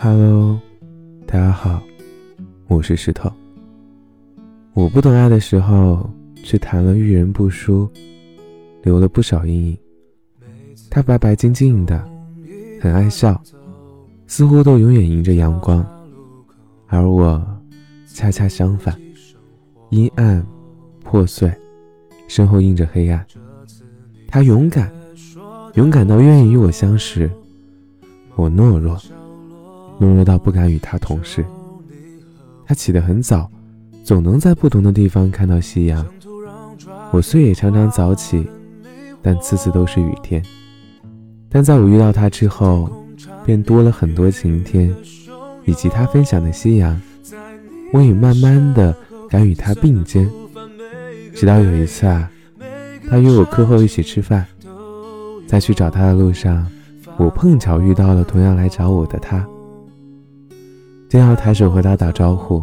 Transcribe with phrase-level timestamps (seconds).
[0.00, 0.56] Hello，
[1.26, 1.82] 大家好，
[2.68, 3.28] 我是石头。
[4.72, 7.90] 我不懂爱的时候，却谈了遇人不淑，
[8.84, 9.78] 留了不少阴影。
[10.88, 12.08] 他白白净净的，
[12.80, 13.42] 很爱笑，
[14.28, 15.84] 似乎都永远迎着阳光，
[16.86, 17.44] 而我
[18.06, 18.96] 恰恰相反，
[19.90, 20.46] 阴暗、
[21.02, 21.52] 破碎，
[22.28, 23.26] 身后映着黑暗。
[24.28, 24.92] 他勇敢，
[25.74, 27.28] 勇敢到愿意与我相识，
[28.36, 28.96] 我懦弱。
[30.00, 31.44] 懦弱到不敢与他同事。
[32.66, 33.50] 他起得很早，
[34.04, 36.06] 总能在不同的地方看到夕阳。
[37.10, 38.46] 我虽也常常早起，
[39.22, 40.42] 但次次都是雨天。
[41.48, 42.90] 但在我遇到他之后，
[43.44, 44.94] 便多了很多晴天，
[45.64, 47.00] 以及他分享的夕阳。
[47.92, 48.94] 我也慢慢的
[49.30, 50.30] 敢与他并肩。
[51.34, 52.30] 直到有一次啊，
[53.08, 54.44] 他约我课后一起吃饭，
[55.46, 56.66] 在去找他的路上，
[57.16, 59.46] 我碰巧遇到了同样来找我的他。
[61.08, 62.62] 正要抬手和他打招呼，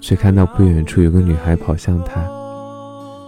[0.00, 2.24] 却看到不远处有个女孩跑向他，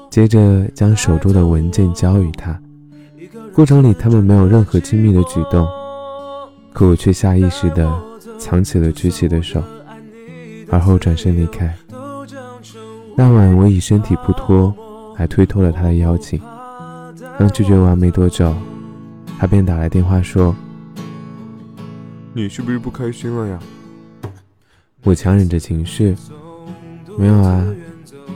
[0.09, 2.57] 接着将手中的文件交予他。
[3.53, 5.67] 过程里他们没有任何亲密的举动，
[6.73, 7.93] 可我却下意识地
[8.39, 9.61] 藏起了举起的手，
[10.71, 11.75] 而后转身离开。
[13.17, 14.73] 那晚我以身体不脱，
[15.17, 16.41] 还推脱了他的邀请。
[17.37, 18.55] 刚拒绝完没多久，
[19.41, 20.55] 他便打来电话说
[22.33, 23.59] ：“你是不是不开心了呀？”
[25.03, 26.15] 我强忍着情绪，
[27.17, 27.67] 没有啊，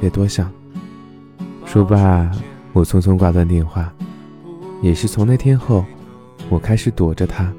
[0.01, 0.51] 别多想。
[1.67, 2.31] 说罢，
[2.73, 3.93] 我匆匆挂断电话。
[4.83, 5.85] 也是从那天后，
[6.51, 7.53] 我开始躲着他，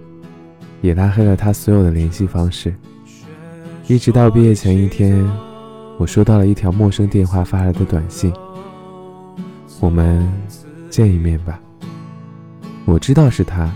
[0.81, 2.73] 也拉黑了他所有的联系方式。
[3.87, 5.23] 一直到毕业前一天，
[5.97, 8.31] 我收到了一条陌生电话发来的短信
[9.79, 10.27] ：“我们
[10.89, 11.59] 见一面吧。”
[12.85, 13.71] 我知道是他，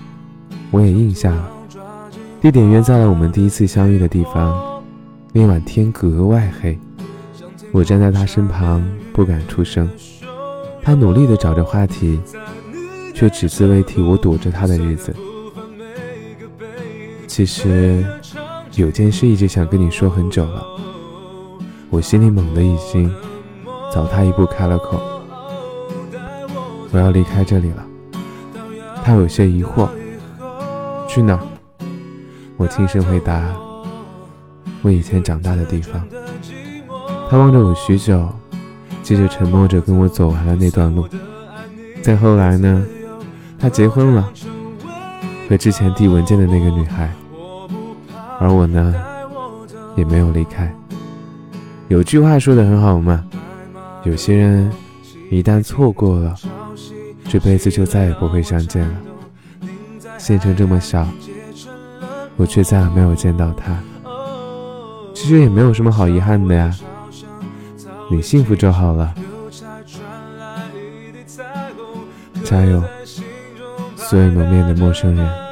[0.69, 1.49] 我也应下了。
[2.41, 4.68] 地点约在了我们第一次相遇的地方。
[5.31, 6.77] 那晚天格外黑，
[7.71, 9.87] 我站在他身旁不敢出声。
[10.81, 12.19] 他努力地找着话题，
[13.13, 15.15] 却只字未提我躲着他的日子。
[17.27, 18.03] 其实
[18.73, 20.65] 有件事一直想跟你说很久了，
[21.91, 23.13] 我心里猛地一惊，
[23.93, 24.99] 早他一步开了口
[26.91, 27.85] ：“我要离开这里了。”
[29.05, 29.87] 他有些疑惑
[31.07, 31.39] ：“去哪儿？”
[32.57, 33.68] 我轻声回答。
[34.81, 36.05] 我以前长大的地方。
[37.29, 38.27] 他望着我许久，
[39.03, 41.07] 接着沉默着跟我走完了那段路。
[42.01, 42.85] 再后来呢？
[43.59, 44.31] 他结婚了，
[45.49, 47.11] 和之前递文件的那个女孩。
[48.39, 48.95] 而我呢，
[49.97, 50.73] 也没有离开。
[51.89, 53.23] 有句话说的很好嘛，
[54.05, 54.71] 有些人
[55.29, 56.33] 一旦错过了，
[57.27, 58.93] 这辈子就再也不会相见了。
[60.17, 61.05] 县城这么小，
[62.37, 63.77] 我却再也没有见到他。
[65.29, 66.75] 其实也没有什么好遗憾的呀，
[68.09, 69.13] 你幸福就好了。
[72.43, 72.83] 加油，
[73.95, 75.48] 素未谋面的陌生人。